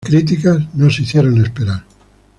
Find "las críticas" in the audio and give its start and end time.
0.03-0.57